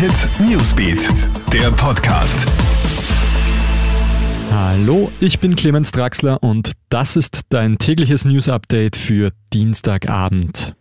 [0.00, 1.10] Hit Newsbeat,
[1.52, 2.46] der Podcast.
[4.50, 10.74] Hallo, ich bin Clemens Draxler und das ist dein tägliches News Update für Dienstagabend.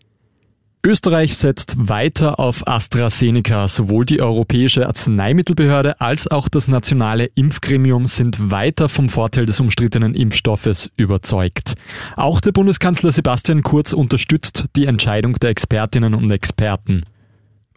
[0.86, 3.68] Österreich setzt weiter auf AstraZeneca.
[3.68, 10.15] Sowohl die Europäische Arzneimittelbehörde als auch das nationale Impfgremium sind weiter vom Vorteil des umstrittenen
[10.15, 11.74] Impfstoffes überzeugt.
[12.15, 17.02] Auch der Bundeskanzler Sebastian Kurz unterstützt die Entscheidung der Expertinnen und Experten.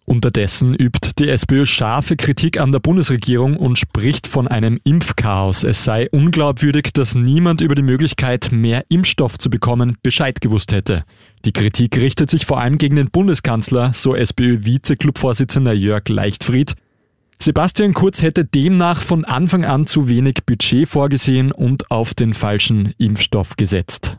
[0.04, 5.62] Unterdessen übt die SPÖ scharfe Kritik an der Bundesregierung und spricht von einem Impfchaos.
[5.62, 11.04] Es sei unglaubwürdig, dass niemand über die Möglichkeit, mehr Impfstoff zu bekommen, Bescheid gewusst hätte.
[11.44, 16.74] Die Kritik richtet sich vor allem gegen den Bundeskanzler, so SPÖ-Vize-Clubvorsitzender Jörg Leichtfried.
[17.38, 22.92] Sebastian Kurz hätte demnach von Anfang an zu wenig Budget vorgesehen und auf den falschen
[22.98, 24.18] Impfstoff gesetzt.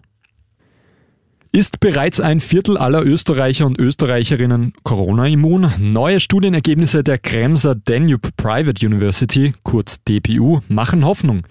[1.55, 5.71] Ist bereits ein Viertel aller Österreicher und Österreicherinnen Corona-immun?
[5.77, 11.45] Neue Studienergebnisse der Kremser Danube Private University, kurz DPU, machen Hoffnung.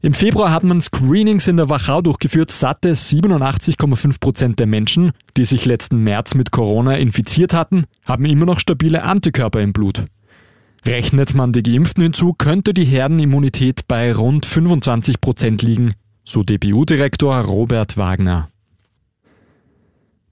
[0.00, 2.50] Im Februar hat man Screenings in der Wachau durchgeführt.
[2.50, 8.46] Satte 87,5 Prozent der Menschen, die sich letzten März mit Corona infiziert hatten, haben immer
[8.46, 10.06] noch stabile Antikörper im Blut.
[10.86, 15.92] Rechnet man die Geimpften hinzu, könnte die Herdenimmunität bei rund 25 Prozent liegen,
[16.24, 18.48] so DPU-Direktor Robert Wagner.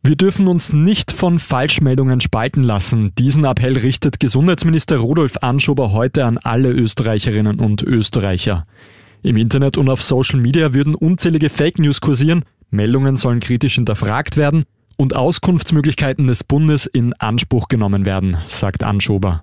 [0.03, 3.15] Wir dürfen uns nicht von Falschmeldungen spalten lassen.
[3.17, 8.67] Diesen Appell richtet Gesundheitsminister Rudolf Anschober heute an alle Österreicherinnen und Österreicher.
[9.23, 14.39] Im Internet und auf Social Media würden unzählige Fake News kursieren, Meldungen sollen kritisch hinterfragt
[14.39, 14.65] werden
[14.97, 19.43] und Auskunftsmöglichkeiten des Bundes in Anspruch genommen werden, sagt Anschober.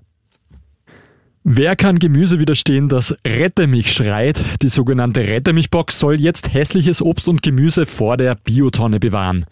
[1.44, 4.44] Wer kann Gemüse widerstehen, das Rette mich schreit?
[4.62, 9.46] Die sogenannte Rette mich Box soll jetzt hässliches Obst und Gemüse vor der Biotonne bewahren.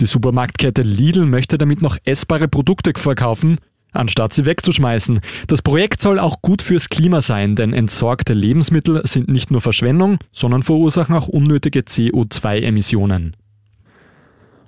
[0.00, 3.58] Die Supermarktkette Lidl möchte damit noch essbare Produkte verkaufen,
[3.92, 5.20] anstatt sie wegzuschmeißen.
[5.46, 10.18] Das Projekt soll auch gut fürs Klima sein, denn entsorgte Lebensmittel sind nicht nur Verschwendung,
[10.32, 13.36] sondern verursachen auch unnötige CO2-Emissionen.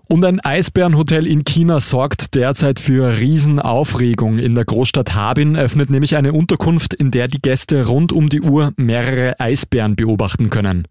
[0.07, 4.39] Und ein Eisbärenhotel in China sorgt derzeit für Riesenaufregung.
[4.39, 8.43] In der Großstadt Harbin öffnet nämlich eine Unterkunft, in der die Gäste rund um die
[8.43, 10.87] Uhr mehrere Eisbären beobachten können.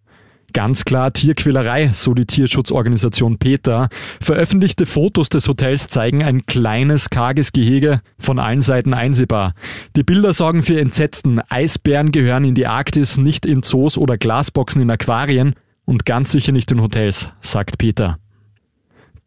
[0.53, 3.89] Ganz klar Tierquälerei, so die Tierschutzorganisation PETA.
[4.21, 9.55] Veröffentlichte Fotos des Hotels zeigen ein kleines, karges Gehege, von allen Seiten einsehbar.
[9.95, 11.41] Die Bilder sorgen für Entsetzen.
[11.49, 15.55] Eisbären gehören in die Arktis, nicht in Zoos oder Glasboxen in Aquarien
[15.85, 18.19] und ganz sicher nicht in Hotels, sagt Peter.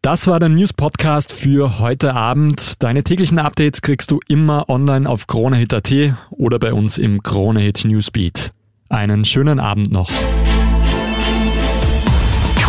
[0.02, 2.80] Das war der News Podcast für heute Abend.
[2.84, 5.92] Deine täglichen Updates kriegst du immer online auf KroneHit.at
[6.30, 8.52] oder bei uns im KroneHit Newsbeat.
[8.88, 10.08] Einen schönen Abend noch.